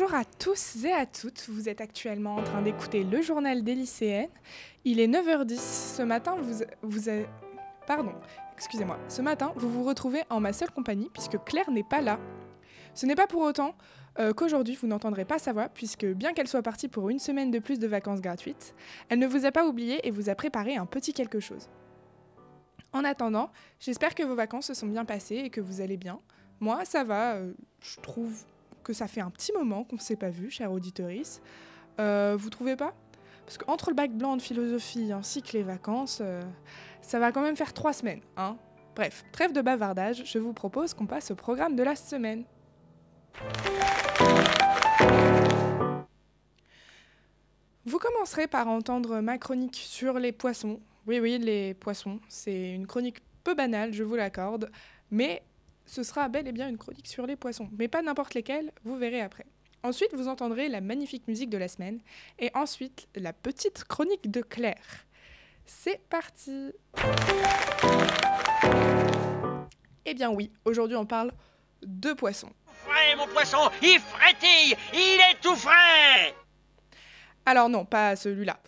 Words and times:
Bonjour 0.00 0.14
à 0.14 0.24
tous 0.24 0.84
et 0.84 0.92
à 0.92 1.06
toutes, 1.06 1.46
vous 1.48 1.68
êtes 1.68 1.80
actuellement 1.80 2.36
en 2.36 2.44
train 2.44 2.62
d'écouter 2.62 3.02
le 3.02 3.20
journal 3.20 3.64
des 3.64 3.74
lycéennes. 3.74 4.30
Il 4.84 5.00
est 5.00 5.08
9h10, 5.08 5.96
ce 5.96 6.02
matin 6.02 6.36
vous, 6.40 6.62
vous. 6.82 7.10
Pardon, 7.84 8.12
excusez-moi. 8.54 8.96
Ce 9.08 9.22
matin, 9.22 9.52
vous 9.56 9.68
vous 9.68 9.82
retrouvez 9.82 10.22
en 10.30 10.38
ma 10.38 10.52
seule 10.52 10.70
compagnie 10.70 11.10
puisque 11.12 11.42
Claire 11.42 11.68
n'est 11.72 11.82
pas 11.82 12.00
là. 12.00 12.20
Ce 12.94 13.06
n'est 13.06 13.16
pas 13.16 13.26
pour 13.26 13.42
autant 13.42 13.74
euh, 14.20 14.32
qu'aujourd'hui 14.32 14.76
vous 14.76 14.86
n'entendrez 14.86 15.24
pas 15.24 15.40
sa 15.40 15.52
voix 15.52 15.68
puisque 15.68 16.06
bien 16.06 16.32
qu'elle 16.32 16.46
soit 16.46 16.62
partie 16.62 16.86
pour 16.86 17.10
une 17.10 17.18
semaine 17.18 17.50
de 17.50 17.58
plus 17.58 17.80
de 17.80 17.88
vacances 17.88 18.20
gratuites, 18.20 18.76
elle 19.08 19.18
ne 19.18 19.26
vous 19.26 19.46
a 19.46 19.50
pas 19.50 19.66
oublié 19.66 20.06
et 20.06 20.12
vous 20.12 20.28
a 20.28 20.36
préparé 20.36 20.76
un 20.76 20.86
petit 20.86 21.12
quelque 21.12 21.40
chose. 21.40 21.68
En 22.92 23.02
attendant, 23.02 23.50
j'espère 23.80 24.14
que 24.14 24.22
vos 24.22 24.36
vacances 24.36 24.66
se 24.66 24.74
sont 24.74 24.86
bien 24.86 25.04
passées 25.04 25.38
et 25.38 25.50
que 25.50 25.60
vous 25.60 25.80
allez 25.80 25.96
bien. 25.96 26.20
Moi, 26.60 26.84
ça 26.84 27.02
va, 27.02 27.34
euh, 27.34 27.52
je 27.80 27.98
trouve 27.98 28.44
que 28.88 28.94
ça 28.94 29.06
fait 29.06 29.20
un 29.20 29.28
petit 29.28 29.52
moment 29.52 29.84
qu'on 29.84 29.96
ne 29.96 30.00
s'est 30.00 30.16
pas 30.16 30.30
vu, 30.30 30.50
chère 30.50 30.72
auditorice. 30.72 31.42
Euh, 32.00 32.36
vous 32.38 32.48
trouvez 32.48 32.74
pas? 32.74 32.94
Parce 33.44 33.58
qu'entre 33.58 33.90
le 33.90 33.94
bac 33.94 34.10
blanc 34.12 34.34
de 34.34 34.40
philosophie 34.40 35.12
ainsi 35.12 35.42
que 35.42 35.52
les 35.52 35.62
vacances, 35.62 36.20
euh, 36.22 36.40
ça 37.02 37.18
va 37.18 37.30
quand 37.30 37.42
même 37.42 37.54
faire 37.54 37.74
trois 37.74 37.92
semaines. 37.92 38.22
Hein 38.38 38.56
Bref, 38.96 39.26
trêve 39.30 39.52
de 39.52 39.60
bavardage, 39.60 40.22
je 40.24 40.38
vous 40.38 40.54
propose 40.54 40.94
qu'on 40.94 41.04
passe 41.04 41.30
au 41.30 41.34
programme 41.34 41.76
de 41.76 41.82
la 41.82 41.96
semaine. 41.96 42.44
Vous 47.84 47.98
commencerez 47.98 48.46
par 48.46 48.68
entendre 48.68 49.20
ma 49.20 49.36
chronique 49.36 49.76
sur 49.76 50.18
les 50.18 50.32
poissons. 50.32 50.80
Oui, 51.06 51.20
oui, 51.20 51.38
les 51.38 51.74
poissons. 51.74 52.20
C'est 52.30 52.72
une 52.72 52.86
chronique 52.86 53.18
peu 53.44 53.54
banale, 53.54 53.92
je 53.92 54.02
vous 54.02 54.16
l'accorde, 54.16 54.70
mais 55.10 55.42
ce 55.88 56.02
sera 56.02 56.28
bel 56.28 56.46
et 56.46 56.52
bien 56.52 56.68
une 56.68 56.76
chronique 56.76 57.08
sur 57.08 57.26
les 57.26 57.34
poissons, 57.34 57.68
mais 57.76 57.88
pas 57.88 58.02
n'importe 58.02 58.34
lesquels, 58.34 58.72
vous 58.84 58.96
verrez 58.96 59.22
après. 59.22 59.46
Ensuite, 59.82 60.12
vous 60.12 60.28
entendrez 60.28 60.68
la 60.68 60.80
magnifique 60.80 61.26
musique 61.28 61.50
de 61.50 61.56
la 61.56 61.66
semaine, 61.66 62.00
et 62.38 62.50
ensuite 62.54 63.08
la 63.14 63.32
petite 63.32 63.84
chronique 63.84 64.30
de 64.30 64.42
Claire. 64.42 65.06
C'est 65.64 66.00
parti 66.08 66.72
Eh 70.04 70.14
bien 70.14 70.30
oui, 70.30 70.50
aujourd'hui 70.64 70.96
on 70.96 71.06
parle 71.06 71.32
de 71.82 72.12
poissons. 72.12 72.52
Frais, 72.66 73.16
mon 73.16 73.26
poisson, 73.28 73.70
il 73.82 73.98
frétille, 73.98 74.76
il 74.92 75.18
est 75.30 75.40
tout 75.40 75.56
frais 75.56 76.34
Alors 77.46 77.68
non, 77.70 77.86
pas 77.86 78.14
celui-là. 78.14 78.60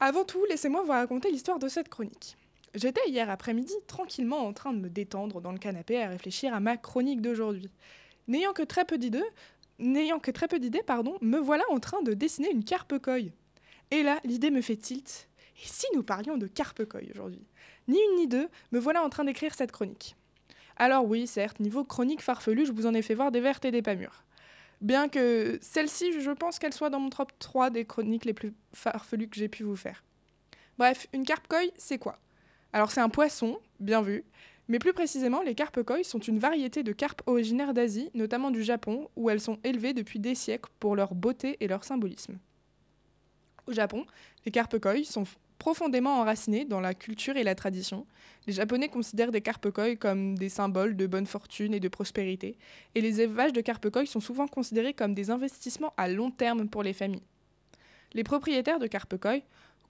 Avant 0.00 0.24
tout, 0.24 0.44
laissez-moi 0.48 0.82
vous 0.82 0.92
raconter 0.92 1.30
l'histoire 1.30 1.58
de 1.58 1.68
cette 1.68 1.88
chronique. 1.88 2.37
J'étais 2.78 3.08
hier 3.08 3.28
après-midi 3.28 3.74
tranquillement 3.88 4.46
en 4.46 4.52
train 4.52 4.72
de 4.72 4.78
me 4.78 4.88
détendre 4.88 5.40
dans 5.40 5.50
le 5.50 5.58
canapé 5.58 6.00
à 6.00 6.08
réfléchir 6.08 6.54
à 6.54 6.60
ma 6.60 6.76
chronique 6.76 7.20
d'aujourd'hui. 7.20 7.72
N'ayant 8.28 8.52
que 8.52 8.62
très 8.62 8.84
peu 8.84 8.98
d'idées, 8.98 9.24
n'ayant 9.80 10.20
que 10.20 10.30
très 10.30 10.46
peu 10.46 10.60
d'idées, 10.60 10.84
pardon, 10.84 11.18
me 11.20 11.38
voilà 11.38 11.64
en 11.70 11.80
train 11.80 12.02
de 12.02 12.14
dessiner 12.14 12.52
une 12.52 12.62
carpe 12.62 12.96
coy. 13.00 13.32
Et 13.90 14.04
là, 14.04 14.20
l'idée 14.22 14.52
me 14.52 14.60
fait 14.60 14.76
tilt. 14.76 15.28
Et 15.60 15.66
si 15.66 15.86
nous 15.96 16.04
parlions 16.04 16.36
de 16.38 16.46
carpe 16.46 16.84
coy 16.84 17.08
aujourd'hui? 17.10 17.44
Ni 17.88 17.98
une 18.10 18.16
ni 18.16 18.28
deux, 18.28 18.48
me 18.70 18.78
voilà 18.78 19.02
en 19.02 19.08
train 19.08 19.24
d'écrire 19.24 19.56
cette 19.56 19.72
chronique. 19.72 20.14
Alors 20.76 21.04
oui, 21.04 21.26
certes, 21.26 21.58
niveau 21.58 21.82
chronique 21.82 22.22
farfelu, 22.22 22.64
je 22.64 22.70
vous 22.70 22.86
en 22.86 22.94
ai 22.94 23.02
fait 23.02 23.14
voir 23.14 23.32
des 23.32 23.40
vertes 23.40 23.64
et 23.64 23.72
des 23.72 23.82
pas 23.82 23.96
mûres. 23.96 24.22
Bien 24.82 25.08
que 25.08 25.58
celle-ci, 25.62 26.20
je 26.20 26.30
pense 26.30 26.60
qu'elle 26.60 26.74
soit 26.74 26.90
dans 26.90 27.00
mon 27.00 27.10
top 27.10 27.32
3 27.40 27.70
des 27.70 27.84
chroniques 27.84 28.24
les 28.24 28.34
plus 28.34 28.54
farfelues 28.72 29.28
que 29.28 29.36
j'ai 29.36 29.48
pu 29.48 29.64
vous 29.64 29.74
faire. 29.74 30.04
Bref, 30.78 31.08
une 31.12 31.24
carpe 31.24 31.48
coy, 31.48 31.72
c'est 31.76 31.98
quoi? 31.98 32.20
Alors 32.72 32.90
c'est 32.90 33.00
un 33.00 33.08
poisson, 33.08 33.58
bien 33.80 34.02
vu, 34.02 34.24
mais 34.68 34.78
plus 34.78 34.92
précisément, 34.92 35.40
les 35.40 35.54
carpes 35.54 35.82
koi 35.82 36.04
sont 36.04 36.18
une 36.18 36.38
variété 36.38 36.82
de 36.82 36.92
carpes 36.92 37.22
originaires 37.26 37.72
d'Asie, 37.72 38.10
notamment 38.12 38.50
du 38.50 38.62
Japon, 38.62 39.08
où 39.16 39.30
elles 39.30 39.40
sont 39.40 39.58
élevées 39.64 39.94
depuis 39.94 40.18
des 40.18 40.34
siècles 40.34 40.70
pour 40.78 40.94
leur 40.94 41.14
beauté 41.14 41.56
et 41.60 41.68
leur 41.68 41.84
symbolisme. 41.84 42.38
Au 43.66 43.72
Japon, 43.72 44.04
les 44.44 44.52
carpes 44.52 44.78
koi 44.78 45.04
sont 45.04 45.24
profondément 45.58 46.20
enracinées 46.20 46.66
dans 46.66 46.80
la 46.80 46.94
culture 46.94 47.36
et 47.36 47.44
la 47.44 47.54
tradition. 47.54 48.06
Les 48.46 48.52
Japonais 48.52 48.88
considèrent 48.88 49.32
des 49.32 49.40
carpes 49.40 49.70
koi 49.70 49.96
comme 49.96 50.36
des 50.36 50.50
symboles 50.50 50.96
de 50.96 51.06
bonne 51.06 51.26
fortune 51.26 51.72
et 51.72 51.80
de 51.80 51.88
prospérité, 51.88 52.58
et 52.94 53.00
les 53.00 53.22
élevages 53.22 53.54
de 53.54 53.62
carpes 53.62 53.88
koi 53.88 54.04
sont 54.04 54.20
souvent 54.20 54.48
considérés 54.48 54.92
comme 54.92 55.14
des 55.14 55.30
investissements 55.30 55.94
à 55.96 56.08
long 56.08 56.30
terme 56.30 56.68
pour 56.68 56.82
les 56.82 56.92
familles. 56.92 57.26
Les 58.12 58.24
propriétaires 58.24 58.78
de 58.78 58.86
carpes 58.86 59.16
koi 59.16 59.38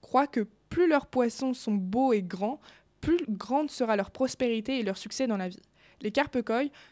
croient 0.01 0.27
que 0.27 0.47
plus 0.69 0.87
leurs 0.87 1.07
poissons 1.07 1.53
sont 1.53 1.73
beaux 1.73 2.13
et 2.13 2.21
grands, 2.21 2.59
plus 3.01 3.19
grande 3.27 3.71
sera 3.71 3.95
leur 3.95 4.11
prospérité 4.11 4.79
et 4.79 4.83
leur 4.83 4.97
succès 4.97 5.27
dans 5.27 5.37
la 5.37 5.49
vie. 5.49 5.61
Les 6.01 6.11
carpes 6.11 6.37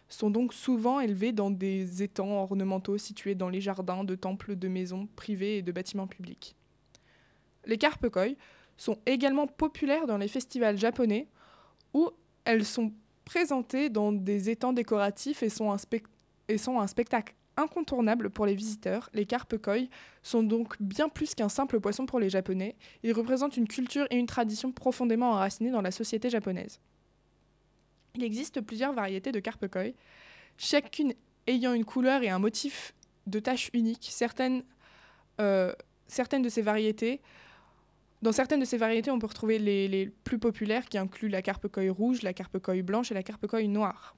sont 0.10 0.30
donc 0.30 0.54
souvent 0.54 1.00
élevés 1.00 1.32
dans 1.32 1.50
des 1.50 2.04
étangs 2.04 2.42
ornementaux 2.42 2.98
situés 2.98 3.36
dans 3.36 3.50
les 3.50 3.62
jardins 3.62 4.04
de 4.04 4.16
temples, 4.16 4.56
de 4.56 4.68
maisons 4.68 5.08
privées 5.16 5.58
et 5.58 5.62
de 5.62 5.72
bâtiments 5.72 6.08
publics. 6.08 6.56
Les 7.66 7.78
carpes 7.78 8.08
sont 8.76 8.98
également 9.06 9.48
populaires 9.48 10.08
dans 10.08 10.18
les 10.18 10.28
festivals 10.28 10.78
japonais 10.78 11.28
où 11.94 12.10
elles 12.44 12.66
sont 12.66 12.94
présentées 13.26 13.90
dans 13.90 14.12
des 14.12 14.50
étangs 14.50 14.74
décoratifs 14.74 15.42
et 15.42 15.50
sont 15.50 15.72
un 15.72 16.88
spectacle 16.88 17.34
incontournable 17.58 18.30
pour 18.30 18.46
les 18.46 18.56
visiteurs, 18.56 19.10
les 19.14 19.26
carpes 19.26 19.58
koi 19.58 19.88
sont 20.24 20.44
donc 20.44 20.76
bien 20.80 21.10
plus 21.10 21.36
qu'un 21.36 21.50
simple 21.50 21.80
poisson 21.80 22.06
pour 22.06 22.20
les 22.20 22.30
Japonais. 22.30 22.76
Ils 23.04 23.14
représentent 23.14 23.58
une 23.58 23.68
culture 23.68 24.08
et 24.10 24.18
une 24.18 24.28
tradition 24.28 24.72
profondément 24.72 25.32
enracinées 25.32 25.72
dans 25.72 25.82
la 25.82 25.92
société 25.92 26.30
japonaise. 26.30 26.80
Il 28.16 28.24
existe 28.24 28.62
plusieurs 28.62 28.94
variétés 28.94 29.32
de 29.32 29.40
carpes 29.40 29.68
koi, 29.68 29.94
chacune 30.58 31.14
ayant 31.48 31.74
une 31.74 31.86
couleur 31.86 32.24
et 32.24 32.30
un 32.30 32.40
motif 32.40 32.94
de 33.26 33.40
taches 33.40 33.70
uniques. 33.74 34.08
Certaines, 34.12 34.64
euh, 35.42 35.74
certaines 36.08 36.42
de 36.42 36.50
ces 36.50 36.62
variétés 36.62 37.22
dans 38.22 38.32
certaines 38.32 38.60
de 38.60 38.66
ces 38.66 38.78
variétés, 38.78 39.12
on 39.12 39.20
peut 39.20 39.28
retrouver 39.28 39.60
les, 39.60 40.12
plus 40.24 40.40
populaires 40.40 40.86
qui 40.86 40.98
incluent 40.98 41.30
la 41.30 41.42
carpe 41.42 41.68
rouge, 41.76 42.24
la 42.24 42.34
carpe 42.34 42.58
blanche 42.82 43.12
et 43.12 43.14
la 43.14 43.24
carpe 43.24 43.52
noire. 43.54 44.16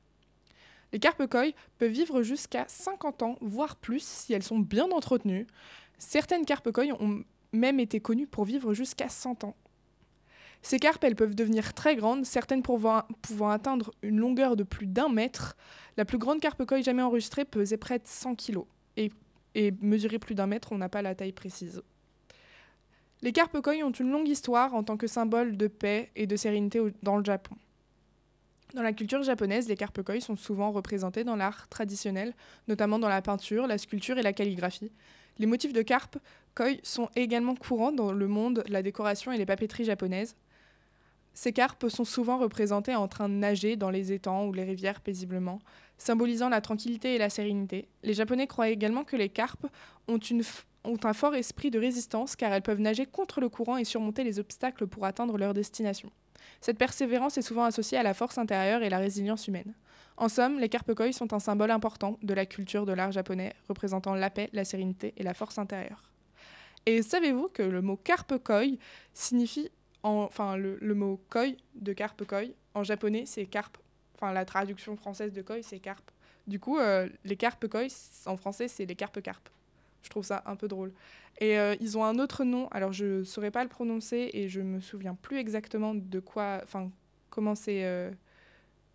Les 0.91 1.00
carpes 1.00 1.27
koi 1.27 1.53
peuvent 1.77 1.91
vivre 1.91 2.23
jusqu'à 2.23 2.66
50 2.67 3.23
ans, 3.23 3.38
voire 3.41 3.75
plus, 3.75 4.03
si 4.03 4.33
elles 4.33 4.44
sont 4.44 4.59
bien 4.59 4.89
entretenues. 4.91 5.47
Certaines 5.97 6.45
carpes 6.45 6.72
koi 6.72 6.85
ont 7.00 7.23
même 7.51 7.79
été 7.79 8.00
connues 8.00 8.27
pour 8.27 8.45
vivre 8.45 8.73
jusqu'à 8.73 9.09
100 9.09 9.44
ans. 9.44 9.55
Ces 10.61 10.79
carpes, 10.79 11.03
elles 11.03 11.16
peuvent 11.16 11.35
devenir 11.35 11.73
très 11.73 11.95
grandes, 11.95 12.25
certaines 12.25 12.63
pouvant, 12.63 13.05
atteindre 13.50 13.91
une 14.01 14.19
longueur 14.19 14.55
de 14.55 14.63
plus 14.63 14.88
d'un 14.88 15.09
mètre. 15.09 15.55
La 15.95 16.05
plus 16.05 16.17
grande 16.17 16.41
carpe 16.41 16.66
koi 16.66 16.81
jamais 16.81 17.01
enregistrée 17.01 17.45
pesait 17.45 17.77
près 17.77 18.00
de 18.00 18.07
100 18.07 18.35
kg. 18.35 18.59
Et, 18.97 19.11
et 19.56 19.71
mesurer 19.81 20.19
plus 20.19 20.35
d'un 20.35 20.47
mètre, 20.47 20.71
on 20.71 20.77
n'a 20.77 20.89
pas 20.89 21.01
la 21.01 21.16
taille 21.16 21.31
précise. 21.31 21.81
Les 23.21 23.31
carpes 23.31 23.61
koi 23.61 23.75
ont 23.83 23.91
une 23.91 24.11
longue 24.11 24.27
histoire 24.27 24.73
en 24.73 24.83
tant 24.83 24.97
que 24.97 25.07
symbole 25.07 25.56
de 25.56 25.67
paix 25.67 26.11
et 26.16 26.27
de 26.27 26.35
sérénité 26.35 26.81
dans 27.03 27.17
le 27.17 27.23
Japon. 27.23 27.56
Dans 28.75 28.84
la 28.84 28.94
culture 28.94 29.24
japonaise, 29.24 29.68
les 29.68 29.75
carpes 29.75 30.03
koi 30.03 30.22
sont 30.22 30.35
souvent 30.35 30.72
représentés 30.72 31.24
dans 31.24 31.35
l'art 31.35 31.68
traditionnel, 31.69 32.35
notamment 32.68 33.00
dans 33.00 33.09
la 33.09 33.22
peinture, 33.24 33.66
la 33.66 33.80
sculpture 33.80 34.19
et 34.19 34.22
la 34.22 34.31
calligraphie. 34.31 34.91
Les 35.40 35.47
motifs 35.47 35.74
de 35.74 35.81
carpes 35.81 36.19
koi 36.53 36.74
sont 36.84 37.09
également 37.16 37.56
courants 37.56 37.91
dans 37.91 38.12
le 38.12 38.28
monde 38.28 38.63
de 38.66 38.72
la 38.72 38.84
décoration 38.84 39.31
et 39.31 39.38
les 39.38 39.46
papeteries 39.47 39.85
japonaises. 39.85 40.35
Ces 41.34 41.52
carpes 41.52 41.88
sont 41.90 42.06
souvent 42.06 42.38
représentées 42.38 42.96
en 42.96 43.07
train 43.07 43.28
de 43.28 43.34
nager 43.34 43.75
dans 43.75 43.90
les 43.90 44.12
étangs 44.12 44.45
ou 44.45 44.54
les 44.54 44.66
rivières 44.66 45.01
paisiblement, 45.01 45.60
symbolisant 45.98 46.50
la 46.50 46.62
tranquillité 46.62 47.15
et 47.15 47.18
la 47.18 47.30
sérénité. 47.30 47.88
Les 48.04 48.13
Japonais 48.13 48.45
croient 48.45 48.69
également 48.69 49.04
que 49.04 49.15
les 49.15 49.30
carpes 49.30 49.65
ont 50.07 50.19
un 51.04 51.13
fort 51.13 51.36
esprit 51.36 51.72
de 51.72 51.80
résistance 51.80 52.36
car 52.36 52.51
elles 52.54 52.62
peuvent 52.62 52.81
nager 52.81 53.06
contre 53.06 53.42
le 53.42 53.50
courant 53.50 53.77
et 53.77 53.83
surmonter 53.83 54.24
les 54.24 54.38
obstacles 54.38 54.86
pour 54.86 55.06
atteindre 55.06 55.38
leur 55.38 55.54
destination. 55.54 56.12
Cette 56.61 56.77
persévérance 56.77 57.38
est 57.38 57.41
souvent 57.41 57.63
associée 57.63 57.97
à 57.97 58.03
la 58.03 58.13
force 58.13 58.38
intérieure 58.38 58.83
et 58.83 58.89
la 58.89 58.97
résilience 58.97 59.47
humaine. 59.47 59.73
En 60.17 60.27
somme, 60.27 60.59
les 60.59 60.67
carpes 60.67 60.94
koi 60.94 61.13
sont 61.13 61.33
un 61.33 61.39
symbole 61.39 61.71
important 61.71 62.19
de 62.21 62.33
la 62.33 62.45
culture 62.45 62.85
de 62.85 62.91
l'art 62.91 63.13
japonais, 63.13 63.53
représentant 63.69 64.15
la 64.15 64.29
paix, 64.29 64.50
la 64.51 64.65
sérénité 64.65 65.13
et 65.15 65.23
la 65.23 65.33
force 65.33 65.57
intérieure. 65.57 66.11
Et 66.85 67.01
savez-vous 67.01 67.47
que 67.50 67.63
le 67.63 67.81
mot 67.81 67.95
carpe 67.95 68.38
koi 68.44 68.77
signifie, 69.13 69.69
enfin 70.03 70.57
le, 70.57 70.77
mot 70.94 71.21
koi 71.29 71.56
de 71.75 71.94
carpe 71.94 72.25
koi 72.25 72.44
en 72.73 72.83
japonais 72.83 73.23
c'est 73.25 73.45
carpe, 73.45 73.77
enfin 74.15 74.33
la 74.33 74.44
traduction 74.44 74.97
française 74.97 75.31
de 75.31 75.41
koi 75.41 75.62
c'est 75.62 75.79
carpe. 75.79 76.12
Du 76.47 76.59
coup, 76.59 76.79
euh, 76.79 77.07
les 77.23 77.38
carpes 77.38 77.67
koi 77.67 77.88
en 78.25 78.35
français 78.35 78.67
c'est 78.67 78.85
les 78.85 78.95
carpes. 78.95 79.50
Je 80.04 80.10
trouve 80.10 80.24
ça 80.24 80.44
un 80.46 80.56
peu 80.56 80.68
drôle. 80.68 80.92
Et 81.40 81.57
euh, 81.57 81.75
ils 81.80 81.98
ont 81.98 82.04
un 82.04 82.19
autre 82.19 82.44
nom, 82.44 82.68
alors 82.69 82.92
je 82.92 83.19
ne 83.19 83.24
saurais 83.24 83.51
pas 83.51 83.63
le 83.63 83.69
prononcer 83.69 84.30
et 84.34 84.50
je 84.50 84.60
me 84.62 84.81
souviens 84.81 85.16
plus 85.16 85.38
exactement 85.38 85.96
de 85.96 86.19
quoi, 86.19 86.60
enfin, 86.63 86.92
comment 87.30 87.56
c'est, 87.56 87.86
euh, 87.86 88.12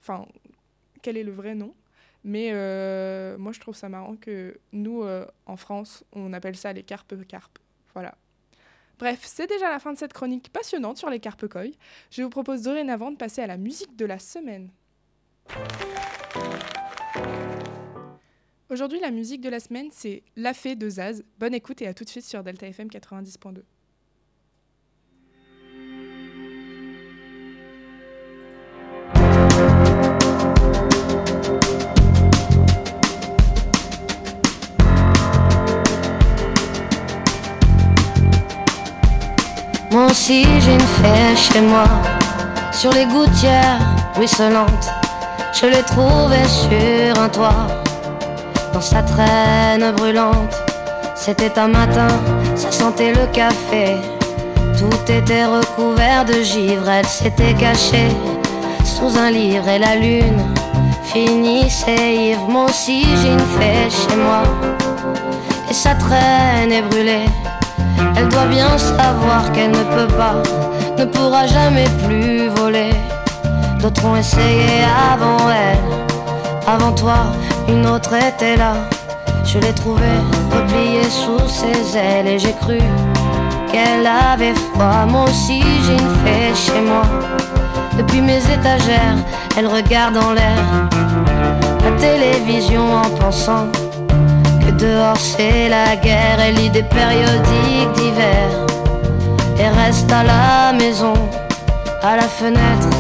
enfin, 0.01 0.27
quel 1.03 1.17
est 1.17 1.23
le 1.23 1.33
vrai 1.33 1.55
nom. 1.55 1.75
Mais 2.23 2.51
euh, 2.53 3.37
moi, 3.39 3.53
je 3.53 3.61
trouve 3.61 3.77
ça 3.77 3.89
marrant 3.89 4.17
que 4.17 4.59
nous, 4.73 5.05
en 5.47 5.57
France, 5.57 6.05
on 6.13 6.33
appelle 6.33 6.57
ça 6.57 6.73
les 6.73 6.83
carpes 6.83 7.15
carpes. 7.27 7.59
Voilà. 7.93 8.15
Bref, 8.99 9.21
c'est 9.25 9.47
déjà 9.47 9.69
la 9.69 9.79
fin 9.79 9.93
de 9.93 9.99
cette 9.99 10.13
chronique 10.13 10.51
passionnante 10.51 10.97
sur 10.97 11.11
les 11.11 11.21
carpes 11.21 11.49
koi. 11.49 11.65
Je 12.11 12.23
vous 12.23 12.31
propose 12.31 12.63
dorénavant 12.63 13.11
de 13.11 13.17
passer 13.17 13.43
à 13.43 13.47
la 13.47 13.57
musique 13.57 13.97
de 13.97 14.07
la 14.07 14.19
semaine. 14.19 14.71
Aujourd'hui, 18.75 18.99
la 18.99 19.13
musique 19.13 19.41
de 19.41 19.49
la 19.49 19.61
semaine, 19.61 19.87
c'est 19.93 20.25
La 20.35 20.53
Fée 20.53 20.75
de 20.75 20.91
Zaz. 20.91 21.23
Bonne 21.39 21.55
écoute 21.55 21.81
et 21.81 21.87
à 21.87 21.95
tout 21.95 22.03
de 22.03 22.09
suite 22.09 22.25
sur 22.25 22.43
Delta 22.43 22.67
FM 22.67 22.89
90.2. 22.89 23.63
Moi 39.93 40.07
aussi 40.07 40.43
j'ai 40.43 40.75
une 40.75 40.81
fée 40.81 41.37
chez 41.37 41.61
moi, 41.61 41.85
sur 42.73 42.93
les 42.93 43.07
gouttières 43.07 43.79
ruisselantes. 44.17 44.91
Je 45.53 45.67
l'ai 45.67 45.83
trouvée 45.85 46.49
sur 46.49 47.23
un 47.23 47.29
toit, 47.29 47.84
dans 48.75 48.81
sa 48.81 49.03
traîne 49.03 49.93
brûlante. 49.97 50.63
C'était 51.15 51.59
un 51.59 51.69
matin, 51.69 52.09
ça 52.57 52.73
sentait 52.73 53.13
le 53.13 53.27
café. 53.33 53.97
Tout 54.77 55.13
était 55.13 55.47
recouvert 55.47 56.25
de 56.25 56.43
givre, 56.43 56.89
elle 56.89 57.07
s'était 57.07 57.55
cachée 57.55 58.11
sous 58.85 59.17
un 59.17 59.31
livre 59.31 59.69
et 59.69 59.79
la 59.79 59.95
lune 59.95 60.43
finissait 61.05 62.15
ivre. 62.33 62.49
Moi 62.49 62.65
aussi 62.65 63.07
j'ai 63.23 63.33
une 63.33 63.49
fée 63.57 63.89
chez 63.89 64.17
moi, 64.17 64.43
et 65.71 65.73
sa 65.73 65.95
traîne 65.95 66.73
est 66.73 66.83
brûlée. 66.83 67.27
Elle 68.17 68.29
doit 68.29 68.47
bien 68.47 68.77
savoir 68.77 69.53
qu'elle 69.53 69.71
ne 69.71 69.85
peut 69.97 70.13
pas, 70.15 70.43
ne 70.99 71.05
pourra 71.05 71.47
jamais 71.47 71.89
plus 72.05 72.49
voler. 72.49 72.91
D'autres 73.81 74.05
ont 74.05 74.17
essayé 74.17 74.83
avant 75.13 75.49
elle, 75.51 75.79
avant 76.67 76.93
toi, 76.93 77.27
une 77.69 77.87
autre 77.87 78.15
était 78.15 78.57
là. 78.57 78.75
Je 79.45 79.59
l'ai 79.59 79.73
trouvée 79.73 80.21
repliée 80.53 81.09
sous 81.09 81.49
ses 81.49 81.97
ailes 81.97 82.27
et 82.27 82.39
j'ai 82.39 82.53
cru 82.53 82.79
qu'elle 83.71 84.07
avait 84.07 84.55
froid. 84.55 85.07
Moi 85.09 85.25
aussi 85.25 85.63
j'ai 85.85 85.93
une 85.93 86.15
fée 86.23 86.55
chez 86.55 86.81
moi. 86.81 87.03
Depuis 87.97 88.21
mes 88.21 88.39
étagères, 88.39 89.19
elle 89.57 89.69
regarde 89.69 90.17
en 90.17 90.33
l'air 90.33 90.65
la 91.85 91.91
télévision 92.01 92.95
en 92.97 93.09
pensant 93.21 93.69
dehors 94.79 95.17
c'est 95.17 95.69
la 95.69 95.97
guerre, 95.97 96.39
elle 96.41 96.57
lit 96.57 96.71
des 96.71 96.83
périodiques 96.83 97.93
d'hiver 97.97 98.49
et 99.59 99.69
reste 99.69 100.11
à 100.11 100.23
la 100.25 100.73
maison, 100.73 101.15
à 102.03 102.17
la 102.17 102.29
fenêtre, 102.29 102.91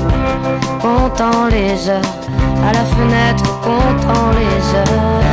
comptant 0.81 1.47
les 1.51 1.89
heures, 1.89 2.17
à 2.63 2.73
la 2.73 2.85
fenêtre, 2.85 3.61
comptant 3.61 4.31
les 4.33 4.79
heures. 4.79 5.25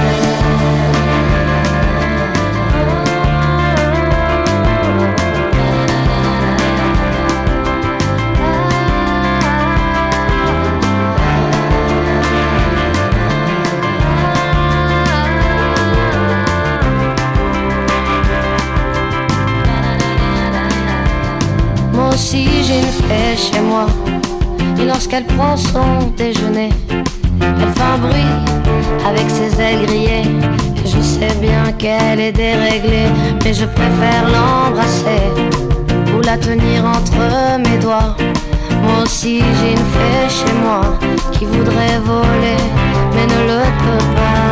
aussi 22.22 22.64
j'ai 22.64 22.80
une 22.80 22.86
fée 23.08 23.38
chez 23.38 23.62
moi. 23.62 23.88
Et 24.80 24.86
lorsqu'elle 24.86 25.26
prend 25.26 25.56
son 25.58 26.08
déjeuner, 26.18 26.51
qu'elle 31.82 32.20
est 32.20 32.32
déréglée, 32.32 33.10
mais 33.44 33.54
je 33.54 33.66
préfère 33.66 34.24
l'embrasser 34.28 35.26
ou 36.16 36.22
la 36.22 36.38
tenir 36.38 36.86
entre 36.86 37.58
mes 37.58 37.78
doigts. 37.80 38.16
Moi 38.84 39.04
aussi 39.04 39.40
j'ai 39.40 39.72
une 39.72 39.88
fée 39.94 40.30
chez 40.30 40.54
moi 40.64 40.82
qui 41.32 41.46
voudrait 41.46 42.00
voler, 42.06 42.62
mais 43.16 43.26
ne 43.26 43.42
le 43.48 43.62
peut 43.84 44.06
pas. 44.16 44.51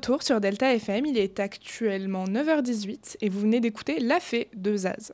Retour 0.00 0.22
sur 0.22 0.40
Delta 0.40 0.72
FM, 0.72 1.04
il 1.04 1.18
est 1.18 1.40
actuellement 1.40 2.24
9h18 2.24 3.18
et 3.20 3.28
vous 3.28 3.40
venez 3.40 3.60
d'écouter 3.60 4.00
La 4.00 4.18
Fée 4.18 4.48
de 4.54 4.74
Zaz. 4.74 5.12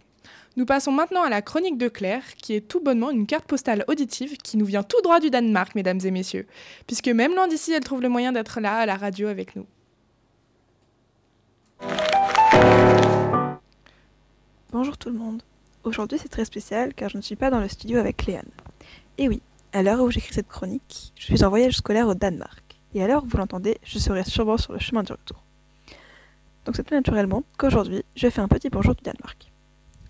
Nous 0.56 0.64
passons 0.64 0.92
maintenant 0.92 1.24
à 1.24 1.28
la 1.28 1.42
chronique 1.42 1.76
de 1.76 1.88
Claire, 1.88 2.22
qui 2.36 2.54
est 2.54 2.60
tout 2.60 2.78
bonnement 2.78 3.10
une 3.10 3.26
carte 3.26 3.46
postale 3.46 3.84
auditive 3.88 4.36
qui 4.36 4.56
nous 4.56 4.64
vient 4.64 4.84
tout 4.84 5.00
droit 5.02 5.18
du 5.18 5.28
Danemark, 5.28 5.74
mesdames 5.74 5.98
et 6.04 6.12
messieurs, 6.12 6.46
puisque 6.86 7.08
même 7.08 7.34
loin 7.34 7.48
d'ici, 7.48 7.72
elle 7.72 7.82
trouve 7.82 8.00
le 8.00 8.08
moyen 8.08 8.30
d'être 8.30 8.60
là 8.60 8.76
à 8.76 8.86
la 8.86 8.94
radio 8.94 9.26
avec 9.26 9.56
nous. 9.56 9.66
Bonjour 14.70 14.96
tout 14.96 15.10
le 15.10 15.18
monde. 15.18 15.42
Aujourd'hui 15.82 16.20
c'est 16.22 16.28
très 16.28 16.44
spécial 16.44 16.94
car 16.94 17.08
je 17.08 17.16
ne 17.16 17.22
suis 17.22 17.34
pas 17.34 17.50
dans 17.50 17.60
le 17.60 17.68
studio 17.68 17.98
avec 17.98 18.24
Léane. 18.24 18.44
Et 19.18 19.26
oui, 19.26 19.42
à 19.72 19.82
l'heure 19.82 20.00
où 20.00 20.12
j'écris 20.12 20.34
cette 20.34 20.46
chronique, 20.46 21.12
je 21.16 21.24
suis 21.24 21.42
en 21.42 21.48
voyage 21.48 21.78
scolaire 21.78 22.06
au 22.06 22.14
Danemark 22.14 22.65
et 22.94 23.02
alors 23.02 23.24
vous 23.26 23.36
l'entendez, 23.36 23.78
je 23.84 23.98
serai 23.98 24.24
sûrement 24.24 24.56
sur 24.56 24.72
le 24.72 24.78
chemin 24.78 25.02
du 25.02 25.12
retour. 25.12 25.42
Donc 26.64 26.76
c'est 26.76 26.82
tout 26.82 26.94
naturellement 26.94 27.44
qu'aujourd'hui, 27.58 28.04
je 28.16 28.28
fais 28.28 28.40
un 28.40 28.48
petit 28.48 28.70
bonjour 28.70 28.94
du 28.94 29.02
Danemark. 29.02 29.50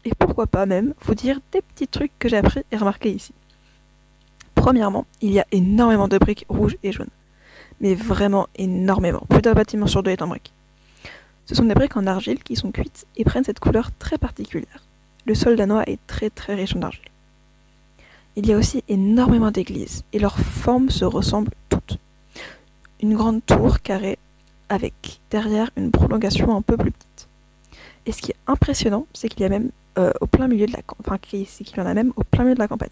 Et 0.05 0.13
pourquoi 0.19 0.47
pas 0.47 0.67
même 0.67 0.95
vous 1.03 1.15
dire 1.15 1.41
des 1.53 1.63
petits 1.63 1.89
trucs 1.89 2.13
que 2.19 2.29
j'ai 2.29 2.37
appris 2.37 2.63
et 2.71 2.77
remarqués 2.77 3.11
ici. 3.11 3.33
Premièrement, 4.55 5.07
il 5.21 5.33
y 5.33 5.41
a 5.41 5.47
énormément 5.53 6.09
de 6.09 6.19
briques 6.19 6.47
rouges 6.49 6.77
et 6.83 6.93
jaunes. 6.93 7.11
Mais 7.81 7.95
vraiment 7.95 8.47
énormément. 8.57 9.25
Plus 9.29 9.43
d'un 9.43 9.53
bâtiment 9.53 9.87
sur 9.87 10.03
deux 10.03 10.13
est 10.13 10.23
en 10.23 10.29
briques. 10.29 10.53
Ce 11.45 11.55
sont 11.55 11.65
des 11.65 11.75
briques 11.75 11.97
en 11.97 12.07
argile 12.07 12.43
qui 12.43 12.57
sont 12.57 12.73
cuites 12.73 13.07
et 13.17 13.25
prennent 13.25 13.45
cette 13.45 13.61
couleur 13.61 13.91
très 13.99 14.17
particulière. 14.17 14.83
Le 15.27 15.35
sol 15.35 15.57
danois 15.57 15.83
est 15.89 15.99
très 16.07 16.31
très 16.31 16.55
riche 16.55 16.75
en 16.75 16.83
argile. 16.83 17.03
Il 18.37 18.47
y 18.47 18.53
a 18.53 18.57
aussi 18.57 18.83
énormément 18.89 19.51
d'églises 19.51 20.05
et 20.13 20.19
leurs 20.19 20.39
formes 20.39 20.91
se 20.91 21.05
ressemblent 21.05 21.53
une 23.07 23.15
grande 23.15 23.47
tour 23.47 23.83
carrée 23.83 24.19
avec 24.69 25.21
derrière 25.31 25.71
une 25.77 25.93
prolongation 25.93 26.57
un 26.57 26.61
peu 26.61 26.77
plus 26.77 26.91
petite. 26.91 27.29
Et 28.05 28.11
ce 28.11 28.21
qui 28.21 28.33
est 28.33 28.37
impressionnant, 28.49 29.07
c'est 29.13 29.29
qu'il 29.29 29.43
y 29.43 29.45
a 29.45 29.49
même 29.49 29.71
euh, 29.97 30.13
au 30.21 30.27
plein 30.27 30.49
milieu 30.49 30.67
de 30.67 30.73
la 30.73 30.81
enfin, 30.99 31.19
c'est 31.31 31.65
qu'il 31.65 31.77
y 31.77 31.81
en 31.81 31.87
a 31.87 31.95
même 31.95 32.13
au 32.17 32.25
plein 32.25 32.43
milieu 32.43 32.57
de 32.57 32.61
la 32.61 32.67
campagne. 32.67 32.91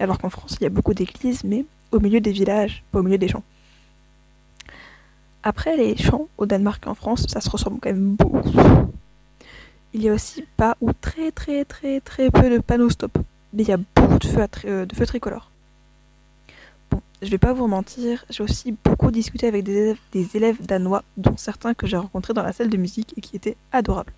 Alors 0.00 0.18
qu'en 0.18 0.30
France, 0.30 0.56
il 0.60 0.64
y 0.64 0.66
a 0.66 0.70
beaucoup 0.70 0.94
d'églises, 0.94 1.44
mais 1.44 1.64
au 1.92 2.00
milieu 2.00 2.20
des 2.20 2.32
villages, 2.32 2.82
pas 2.90 2.98
au 2.98 3.02
milieu 3.04 3.18
des 3.18 3.28
champs. 3.28 3.44
Après 5.44 5.76
les 5.76 5.96
champs 5.96 6.26
au 6.38 6.46
Danemark 6.46 6.84
et 6.84 6.88
en 6.88 6.94
France, 6.94 7.26
ça 7.28 7.40
se 7.40 7.48
ressemble 7.48 7.78
quand 7.80 7.90
même 7.90 8.16
beaucoup. 8.16 8.42
Il 9.94 10.02
y 10.02 10.08
a 10.08 10.12
aussi 10.12 10.44
pas 10.56 10.76
ou 10.80 10.90
très 10.92 11.30
très 11.30 11.64
très 11.64 12.00
très 12.00 12.32
peu 12.32 12.50
de 12.50 12.58
panneaux 12.58 12.90
stop, 12.90 13.16
mais 13.52 13.62
il 13.62 13.68
y 13.68 13.72
a 13.72 13.78
beaucoup 13.94 14.18
de 14.18 14.26
feux, 14.26 14.46
euh, 14.64 14.86
de 14.86 14.94
feux 14.96 15.06
tricolores. 15.06 15.51
Je 17.22 17.30
vais 17.30 17.38
pas 17.38 17.52
vous 17.52 17.68
mentir, 17.68 18.24
j'ai 18.30 18.42
aussi 18.42 18.74
beaucoup 18.84 19.12
discuté 19.12 19.46
avec 19.46 19.62
des 19.62 19.96
élèves, 20.34 20.66
danois, 20.66 21.04
dont 21.16 21.36
certains 21.36 21.72
que 21.72 21.86
j'ai 21.86 21.96
rencontrés 21.96 22.34
dans 22.34 22.42
la 22.42 22.52
salle 22.52 22.68
de 22.68 22.76
musique 22.76 23.14
et 23.16 23.20
qui 23.20 23.36
étaient 23.36 23.56
adorables. 23.70 24.12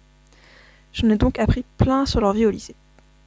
J'en 0.94 1.10
ai 1.10 1.16
donc 1.18 1.38
appris 1.38 1.66
plein 1.76 2.06
sur 2.06 2.22
leur 2.22 2.32
vie 2.32 2.46
au 2.46 2.50
lycée. 2.50 2.74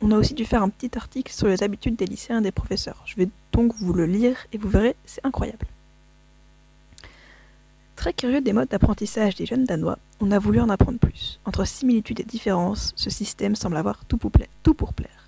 On 0.01 0.11
a 0.11 0.17
aussi 0.17 0.33
dû 0.33 0.45
faire 0.45 0.63
un 0.63 0.69
petit 0.69 0.97
article 0.97 1.31
sur 1.31 1.47
les 1.47 1.61
habitudes 1.61 1.95
des 1.95 2.07
lycéens 2.07 2.39
et 2.39 2.43
des 2.43 2.51
professeurs. 2.51 3.03
Je 3.05 3.17
vais 3.17 3.29
donc 3.51 3.75
vous 3.75 3.93
le 3.93 4.07
lire 4.07 4.47
et 4.51 4.57
vous 4.57 4.67
verrez, 4.67 4.95
c'est 5.05 5.23
incroyable. 5.23 5.67
Très 7.95 8.13
curieux 8.13 8.41
des 8.41 8.53
modes 8.53 8.69
d'apprentissage 8.69 9.35
des 9.35 9.45
jeunes 9.45 9.65
Danois, 9.65 9.99
on 10.19 10.31
a 10.31 10.39
voulu 10.39 10.59
en 10.59 10.69
apprendre 10.69 10.97
plus. 10.97 11.39
Entre 11.45 11.65
similitudes 11.65 12.19
et 12.19 12.23
différences, 12.23 12.93
ce 12.95 13.11
système 13.11 13.55
semble 13.55 13.77
avoir. 13.77 14.05
Tout 14.05 14.17
pour 14.17 14.31
plaire. 14.93 15.27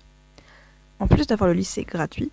En 0.98 1.06
plus 1.06 1.28
d'avoir 1.28 1.46
le 1.46 1.54
lycée 1.54 1.84
gratuit, 1.84 2.32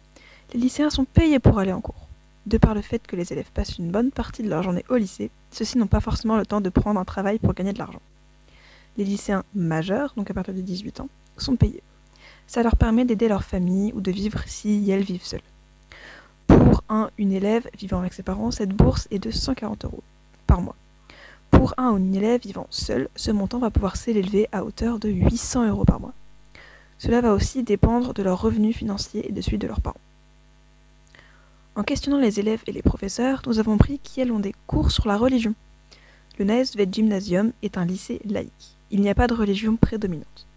les 0.54 0.60
lycéens 0.60 0.90
sont 0.90 1.06
payés 1.06 1.38
pour 1.38 1.60
aller 1.60 1.74
en 1.74 1.82
cours. 1.82 2.07
De 2.48 2.58
par 2.58 2.74
le 2.74 2.82
fait 2.82 3.06
que 3.06 3.18
les 3.18 3.34
élèves 3.34 3.52
passent 3.54 3.78
une 3.78 3.92
bonne 3.92 4.10
partie 4.10 4.42
de 4.42 4.48
leur 4.48 4.64
journée 4.64 4.86
au 4.88 4.96
lycée, 4.96 5.32
ceux-ci 5.52 5.78
n'ont 5.78 5.86
pas 5.86 6.00
forcément 6.00 6.38
le 6.38 6.46
temps 6.46 6.62
de 6.62 6.70
prendre 6.70 6.98
un 6.98 7.04
travail 7.04 7.40
pour 7.40 7.54
gagner 7.54 7.74
de 7.74 7.78
l'argent. 7.78 8.02
Les 8.96 9.04
lycéens 9.04 9.44
majeurs, 9.54 10.14
donc 10.16 10.32
à 10.32 10.34
partir 10.34 10.54
de 10.54 10.62
18 10.62 11.02
ans, 11.02 11.10
sont 11.36 11.58
payés. 11.58 11.84
Ça 12.48 12.64
leur 12.64 12.78
permet 12.78 13.04
d'aider 13.04 13.28
leur 13.28 13.44
famille 13.44 13.92
ou 13.92 14.00
de 14.00 14.12
vivre 14.12 14.42
si 14.46 14.90
elles 14.90 15.04
vivent 15.04 15.26
seules. 15.26 15.42
Pour 16.48 16.84
un, 16.88 17.10
une 17.18 17.34
élève 17.34 17.68
vivant 17.78 18.00
avec 18.00 18.14
ses 18.14 18.24
parents, 18.24 18.52
cette 18.52 18.70
bourse 18.70 19.10
est 19.12 19.20
de 19.20 19.30
140 19.30 19.84
euros 19.84 20.04
par 20.46 20.62
mois. 20.62 20.78
Pour 21.52 21.74
un 21.76 21.92
ou 21.92 21.98
une 21.98 22.16
élève 22.16 22.40
vivant 22.40 22.68
seul, 22.70 23.10
ce 23.18 23.32
montant 23.32 23.60
va 23.60 23.72
pouvoir 23.72 23.98
s'élever 23.98 24.48
à 24.54 24.64
hauteur 24.64 25.00
de 25.00 25.10
800 25.10 25.68
euros 25.68 25.84
par 25.84 26.00
mois. 26.00 26.14
Cela 26.98 27.20
va 27.20 27.34
aussi 27.34 27.64
dépendre 27.64 28.14
de 28.14 28.24
leurs 28.24 28.40
revenus 28.40 28.78
financiers 28.78 29.28
et 29.28 29.34
de 29.34 29.42
celui 29.42 29.58
de 29.58 29.68
leurs 29.68 29.82
parents. 29.82 30.00
En 31.78 31.84
questionnant 31.84 32.18
les 32.18 32.40
élèves 32.40 32.64
et 32.66 32.72
les 32.72 32.82
professeurs, 32.82 33.44
nous 33.46 33.60
avons 33.60 33.76
appris 33.76 34.00
qu'ils 34.00 34.32
ont 34.32 34.40
des 34.40 34.56
cours 34.66 34.90
sur 34.90 35.08
la 35.08 35.16
religion. 35.16 35.54
Le 36.40 36.46
Naesvet 36.46 36.88
Gymnasium 36.92 37.52
est 37.62 37.78
un 37.78 37.86
lycée 37.86 38.20
laïque. 38.26 38.76
Il 38.90 39.00
n'y 39.00 39.12
a 39.12 39.14
pas 39.14 39.28
de 39.28 39.36
religion 39.36 39.76
prédominante. 39.76 40.48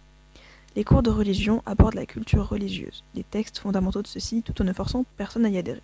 Les 0.75 0.83
cours 0.83 1.03
de 1.03 1.11
religion 1.11 1.61
abordent 1.67 1.93
la 1.93 2.07
culture 2.07 2.49
religieuse, 2.49 3.03
les 3.13 3.21
textes 3.21 3.59
fondamentaux 3.59 4.01
de 4.01 4.07
ceux-ci, 4.07 4.41
tout 4.41 4.59
en 4.63 4.65
ne 4.65 4.73
forçant 4.73 5.05
personne 5.15 5.45
à 5.45 5.49
y 5.49 5.59
adhérer. 5.59 5.83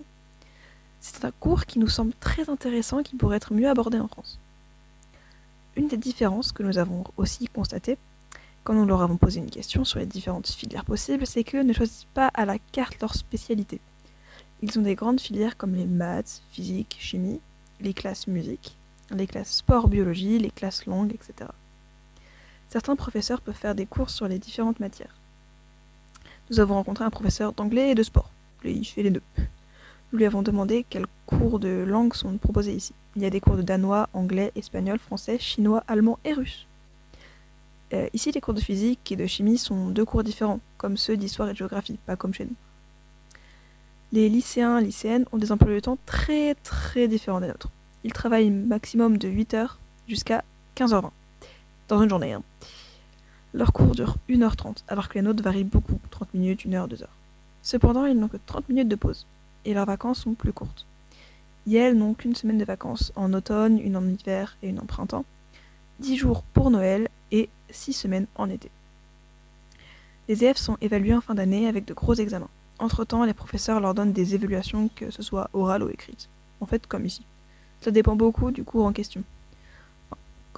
C'est 1.01 1.23
un 1.23 1.31
cours 1.39 1.65
qui 1.65 1.77
nous 1.77 1.87
semble 1.87 2.13
très 2.19 2.49
intéressant 2.49 3.01
et 3.01 3.03
qui 3.03 3.15
pourrait 3.15 3.37
être 3.37 3.53
mieux 3.53 3.69
abordé 3.69 3.99
en 3.99 4.07
France. 4.07 4.39
Une 5.75 5.87
des 5.87 5.97
différences 5.97 6.51
que 6.51 6.63
nous 6.63 6.79
avons 6.79 7.03
aussi 7.15 7.47
constatées 7.47 7.99
quand 8.63 8.73
nous 8.73 8.85
leur 8.85 9.03
avons 9.03 9.17
posé 9.17 9.39
une 9.39 9.51
question 9.51 9.85
sur 9.85 9.99
les 9.99 10.07
différentes 10.07 10.47
filières 10.47 10.83
possibles, 10.83 11.27
c'est 11.27 11.43
qu'eux 11.43 11.61
ne 11.61 11.73
choisissent 11.73 12.07
pas 12.15 12.31
à 12.33 12.45
la 12.45 12.57
carte 12.57 12.99
leur 13.01 13.13
spécialité. 13.13 13.79
Ils 14.61 14.79
ont 14.79 14.81
des 14.81 14.95
grandes 14.95 15.21
filières 15.21 15.55
comme 15.55 15.75
les 15.75 15.85
maths, 15.85 16.41
physique, 16.51 16.97
chimie, 16.99 17.39
les 17.79 17.93
classes 17.93 18.27
musique, 18.27 18.75
les 19.11 19.27
classes 19.27 19.57
sport, 19.57 19.87
biologie, 19.87 20.39
les 20.39 20.49
classes 20.49 20.85
langues, 20.85 21.13
etc. 21.13 21.49
Certains 22.69 22.95
professeurs 22.95 23.41
peuvent 23.41 23.55
faire 23.55 23.75
des 23.75 23.85
cours 23.85 24.09
sur 24.09 24.27
les 24.27 24.39
différentes 24.39 24.79
matières. 24.79 25.15
Nous 26.49 26.59
avons 26.59 26.75
rencontré 26.75 27.05
un 27.05 27.09
professeur 27.09 27.53
d'anglais 27.53 27.91
et 27.91 27.95
de 27.95 28.03
sport. 28.03 28.31
Il 28.63 28.85
fait 28.85 29.03
les 29.03 29.11
deux. 29.11 29.21
Nous 30.11 30.19
lui 30.19 30.25
avons 30.25 30.41
demandé 30.41 30.85
quels 30.89 31.05
cours 31.25 31.59
de 31.59 31.83
langue 31.85 32.13
sont 32.13 32.37
proposés 32.37 32.73
ici. 32.73 32.93
Il 33.15 33.21
y 33.21 33.25
a 33.25 33.29
des 33.29 33.41
cours 33.41 33.57
de 33.57 33.61
danois, 33.61 34.09
anglais, 34.13 34.51
espagnol, 34.55 34.99
français, 34.99 35.37
chinois, 35.37 35.83
allemand 35.87 36.17
et 36.23 36.33
russe. 36.33 36.65
Euh, 37.93 38.07
ici, 38.13 38.31
les 38.31 38.41
cours 38.41 38.53
de 38.53 38.61
physique 38.61 39.11
et 39.11 39.15
de 39.15 39.25
chimie 39.27 39.57
sont 39.57 39.89
deux 39.89 40.05
cours 40.05 40.23
différents, 40.23 40.59
comme 40.77 40.97
ceux 40.97 41.15
d'histoire 41.15 41.49
et 41.49 41.53
de 41.53 41.57
géographie, 41.57 41.99
pas 42.05 42.15
comme 42.15 42.33
chez 42.33 42.45
nous. 42.45 42.55
Les 44.13 44.29
lycéens, 44.29 44.79
lycéennes 44.79 45.25
ont 45.33 45.37
des 45.37 45.51
emplois 45.51 45.73
de 45.73 45.79
temps 45.81 45.97
très 46.05 46.55
très 46.55 47.09
différents 47.09 47.41
des 47.41 47.47
nôtres. 47.47 47.69
Ils 48.05 48.13
travaillent 48.13 48.51
maximum 48.51 49.17
de 49.17 49.27
8h 49.27 49.71
jusqu'à 50.07 50.45
15h20 50.77 51.09
dans 51.89 52.01
une 52.01 52.09
journée. 52.09 52.31
Hein. 52.31 52.43
Leurs 53.53 53.73
cours 53.73 53.95
durent 53.95 54.15
1h30, 54.29 54.83
alors 54.87 55.09
que 55.09 55.15
les 55.15 55.21
nôtres 55.21 55.43
varient 55.43 55.65
beaucoup, 55.65 55.99
30 56.11 56.33
minutes, 56.33 56.65
1h, 56.65 56.87
2h. 56.87 57.05
Cependant, 57.63 58.05
ils 58.05 58.17
n'ont 58.17 58.29
que 58.29 58.37
30 58.45 58.69
minutes 58.69 58.87
de 58.87 58.95
pause 58.95 59.25
et 59.65 59.73
leurs 59.73 59.85
vacances 59.85 60.21
sont 60.21 60.33
plus 60.33 60.53
courtes. 60.53 60.85
elles 61.69 61.97
n'ont 61.97 62.13
qu'une 62.13 62.35
semaine 62.35 62.57
de 62.57 62.63
vacances 62.65 63.11
en 63.17 63.33
automne, 63.33 63.77
une 63.77 63.97
en 63.97 64.07
hiver 64.07 64.55
et 64.63 64.69
une 64.69 64.79
en 64.79 64.85
printemps, 64.85 65.25
10 65.99 66.15
jours 66.15 66.43
pour 66.53 66.71
Noël 66.71 67.09
et 67.31 67.49
6 67.71 67.91
semaines 67.91 68.27
en 68.35 68.49
été. 68.49 68.71
Les 70.29 70.43
élèves 70.43 70.57
sont 70.57 70.77
évalués 70.79 71.13
en 71.13 71.21
fin 71.21 71.35
d'année 71.35 71.67
avec 71.67 71.83
de 71.83 71.93
gros 71.93 72.13
examens. 72.13 72.49
Entre-temps, 72.79 73.23
les 73.25 73.33
professeurs 73.33 73.79
leur 73.79 73.93
donnent 73.93 74.13
des 74.13 74.35
évaluations, 74.35 74.89
que 74.95 75.09
ce 75.09 75.23
soit 75.23 75.49
orales 75.53 75.83
ou 75.83 75.89
écrites. 75.89 76.29
En 76.61 76.65
fait, 76.65 76.85
comme 76.87 77.05
ici. 77.05 77.23
Ça 77.81 77.91
dépend 77.91 78.15
beaucoup 78.15 78.51
du 78.51 78.63
cours 78.63 78.85
en 78.85 78.93
question. 78.93 79.23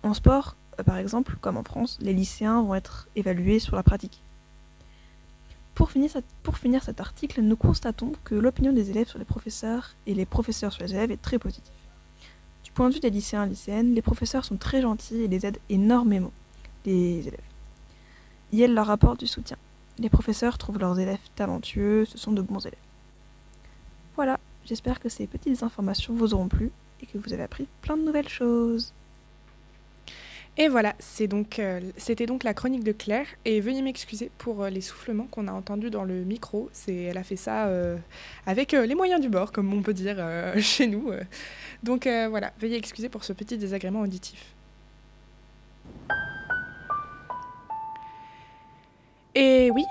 En 0.03 0.13
sport, 0.13 0.55
euh, 0.79 0.83
par 0.83 0.97
exemple, 0.97 1.35
comme 1.41 1.57
en 1.57 1.63
France, 1.63 1.97
les 2.01 2.13
lycéens 2.13 2.61
vont 2.61 2.75
être 2.75 3.07
évalués 3.15 3.59
sur 3.59 3.75
la 3.75 3.83
pratique. 3.83 4.21
Pour 5.75 5.89
finir, 5.91 6.83
cet 6.83 6.99
article, 6.99 7.39
nous 7.39 7.55
constatons 7.55 8.11
que 8.25 8.35
l'opinion 8.35 8.73
des 8.73 8.89
élèves 8.89 9.07
sur 9.07 9.17
les 9.17 9.23
professeurs 9.23 9.95
et 10.07 10.13
les 10.13 10.25
professeurs 10.25 10.73
sur 10.73 10.83
les 10.83 10.93
élèves 10.93 11.11
est 11.11 11.21
très 11.21 11.39
positive. 11.39 11.71
Du 12.65 12.71
point 12.71 12.89
de 12.89 12.95
vue 12.95 12.99
des 12.99 13.09
lycéens 13.09 13.45
et 13.45 13.49
lycéennes, 13.49 13.95
les 13.95 14.01
professeurs 14.01 14.43
sont 14.43 14.57
très 14.57 14.81
gentils 14.81 15.21
et 15.21 15.29
les 15.29 15.45
aident 15.45 15.59
énormément, 15.69 16.33
les 16.85 17.29
élèves. 17.29 17.39
Elles 18.51 18.73
leur 18.73 18.89
apportent 18.89 19.21
du 19.21 19.27
soutien. 19.27 19.55
Les 19.99 20.09
professeurs 20.09 20.57
trouvent 20.57 20.79
leurs 20.79 20.97
élèves 20.97 21.17
talentueux, 21.35 22.05
ce 22.05 22.17
sont 22.17 22.31
de 22.31 22.41
bons 22.41 22.65
élèves. 22.65 22.79
Voilà, 24.15 24.39
j'espère 24.65 24.99
que 24.99 25.09
ces 25.09 25.27
petites 25.27 25.61
informations 25.61 26.13
vous 26.13 26.33
auront 26.33 26.47
plu 26.47 26.71
et 27.01 27.05
que 27.05 27.17
vous 27.17 27.33
avez 27.33 27.43
appris 27.43 27.67
plein 27.81 27.97
de 27.97 28.03
nouvelles 28.03 28.29
choses. 28.29 28.93
Et 30.57 30.67
voilà, 30.67 30.93
euh, 31.21 31.79
c'était 31.97 32.25
donc, 32.25 32.43
la 32.43 32.53
chronique 32.53 32.83
de 32.83 32.91
Claire. 32.91 33.27
Et 33.45 33.61
veuillez 33.61 33.81
m'excuser 33.81 34.29
pour 34.37 34.63
euh, 34.63 34.69
les 34.69 34.81
soufflements 34.81 35.27
qu'on 35.31 35.47
a 35.47 35.53
entendus 35.53 35.89
dans 35.89 36.03
le 36.03 36.23
micro. 36.23 36.69
elle 36.87 37.17
a 37.17 37.23
fait 37.23 37.37
ça 37.37 37.67
euh, 37.67 37.97
avec 38.45 38.71
les 38.73 38.95
moyens 38.95 39.21
du 39.21 39.29
bord, 39.29 39.51
comme 39.51 39.73
on 39.73 39.81
peut 39.81 39.93
dire 39.93 40.17
chez 40.59 40.87
nous. 40.87 41.11
Donc 41.83 42.07
voilà, 42.29 42.51
veuillez 42.59 42.77
excuser 42.77 43.09
pour 43.09 43.23
ce 43.23 43.33
petit 43.33 43.57
désagrément 43.57 44.01
auditif. 44.01 44.53
Et 49.41 49.71
oui, 49.71 49.85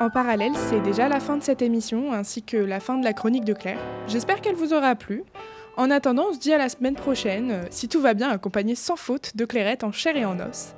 en 0.00 0.08
parallèle, 0.08 0.54
c'est 0.56 0.80
déjà 0.80 1.10
la 1.10 1.20
fin 1.20 1.36
de 1.36 1.42
cette 1.42 1.60
émission 1.60 2.14
ainsi 2.14 2.42
que 2.42 2.56
la 2.56 2.80
fin 2.80 2.96
de 2.96 3.04
la 3.04 3.12
chronique 3.12 3.44
de 3.44 3.52
Claire. 3.52 3.78
J'espère 4.06 4.40
qu'elle 4.40 4.54
vous 4.54 4.72
aura 4.72 4.94
plu. 4.94 5.24
En 5.76 5.90
attendant, 5.90 6.28
on 6.30 6.32
se 6.32 6.38
dit 6.38 6.54
à 6.54 6.56
la 6.56 6.70
semaine 6.70 6.94
prochaine, 6.94 7.50
euh, 7.50 7.64
si 7.68 7.86
tout 7.86 8.00
va 8.00 8.14
bien, 8.14 8.30
accompagné 8.30 8.74
sans 8.74 8.96
faute 8.96 9.36
de 9.36 9.44
Clairette 9.44 9.84
en 9.84 9.92
chair 9.92 10.16
et 10.16 10.24
en 10.24 10.40
os. 10.40 10.74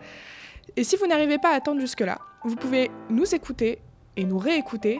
Et 0.76 0.83
si 0.83 0.97
vous 0.97 1.06
n'arrivez 1.06 1.38
pas 1.38 1.50
à 1.50 1.54
attendre 1.54 1.80
jusque-là, 1.80 2.18
vous 2.42 2.56
pouvez 2.56 2.90
nous 3.11 3.33
écouter 3.33 3.78
et 4.16 4.25
nous 4.25 4.38
réécouter 4.38 4.99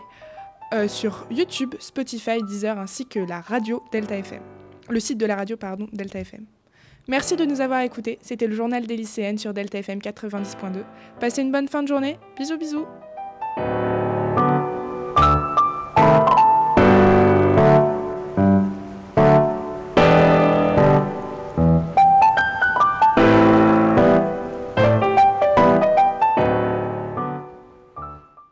euh, 0.73 0.87
sur 0.87 1.27
YouTube, 1.29 1.75
Spotify, 1.81 2.41
Deezer 2.45 2.79
ainsi 2.79 3.07
que 3.07 3.19
la 3.19 3.41
radio 3.41 3.83
Delta 3.91 4.17
FM. 4.19 4.43
Le 4.89 5.01
site 5.01 5.19
de 5.19 5.27
la 5.27 5.35
radio, 5.35 5.57
pardon, 5.57 5.89
Delta 5.93 6.21
FM. 6.21 6.47
Merci 7.09 7.35
de 7.35 7.45
nous 7.45 7.61
avoir 7.61 7.81
écoutés. 7.81 8.21
C'était 8.23 8.47
le 8.47 8.55
journal 8.55 8.87
des 8.87 8.97
lycéennes 8.97 9.39
sur 9.39 9.53
Delta 9.53 9.79
FM 9.79 9.99
90.2. 9.99 10.85
Passez 11.19 11.43
une 11.43 11.51
bonne 11.51 11.67
fin 11.67 11.83
de 11.83 11.89
journée. 11.89 12.21
Bisous 12.37 12.57
bisous. 12.57 12.87